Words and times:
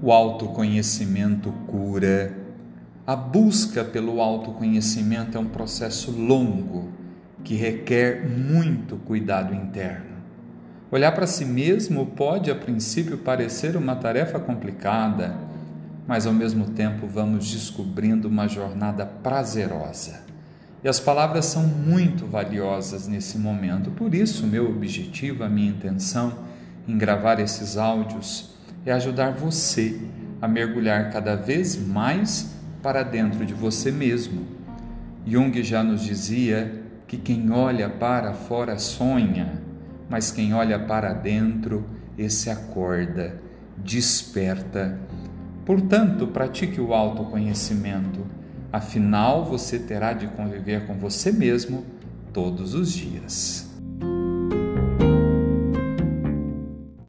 O 0.00 0.12
autoconhecimento 0.12 1.50
cura. 1.66 2.32
A 3.04 3.16
busca 3.16 3.82
pelo 3.82 4.20
autoconhecimento 4.20 5.36
é 5.36 5.40
um 5.40 5.48
processo 5.48 6.12
longo 6.12 6.92
que 7.42 7.56
requer 7.56 8.24
muito 8.28 8.96
cuidado 8.98 9.52
interno. 9.52 10.18
Olhar 10.88 11.10
para 11.10 11.26
si 11.26 11.44
mesmo 11.44 12.06
pode, 12.06 12.48
a 12.48 12.54
princípio, 12.54 13.18
parecer 13.18 13.76
uma 13.76 13.96
tarefa 13.96 14.38
complicada, 14.38 15.36
mas 16.06 16.28
ao 16.28 16.32
mesmo 16.32 16.66
tempo 16.66 17.08
vamos 17.08 17.50
descobrindo 17.50 18.28
uma 18.28 18.46
jornada 18.46 19.04
prazerosa. 19.04 20.20
E 20.84 20.88
as 20.88 21.00
palavras 21.00 21.46
são 21.46 21.66
muito 21.66 22.24
valiosas 22.24 23.08
nesse 23.08 23.36
momento, 23.36 23.90
por 23.90 24.14
isso, 24.14 24.46
meu 24.46 24.70
objetivo, 24.70 25.42
a 25.42 25.48
minha 25.48 25.70
intenção 25.70 26.38
em 26.86 26.96
gravar 26.96 27.40
esses 27.40 27.76
áudios 27.76 28.57
é 28.88 28.92
ajudar 28.92 29.32
você 29.32 30.00
a 30.40 30.48
mergulhar 30.48 31.10
cada 31.10 31.34
vez 31.36 31.76
mais 31.76 32.54
para 32.82 33.02
dentro 33.02 33.44
de 33.44 33.54
você 33.54 33.90
mesmo. 33.90 34.46
Jung 35.26 35.62
já 35.62 35.82
nos 35.82 36.02
dizia 36.02 36.82
que 37.06 37.16
quem 37.16 37.50
olha 37.50 37.88
para 37.88 38.32
fora 38.32 38.78
sonha 38.78 39.68
mas 40.08 40.30
quem 40.30 40.54
olha 40.54 40.78
para 40.78 41.12
dentro, 41.12 41.84
esse 42.16 42.48
acorda, 42.48 43.40
desperta. 43.76 44.98
Portanto, 45.66 46.26
pratique 46.28 46.80
o 46.80 46.94
autoconhecimento, 46.94 48.26
afinal 48.72 49.44
você 49.44 49.78
terá 49.78 50.12
de 50.12 50.26
conviver 50.28 50.86
com 50.86 50.94
você 50.94 51.30
mesmo 51.30 51.84
todos 52.32 52.74
os 52.74 52.90
dias. 52.90 53.67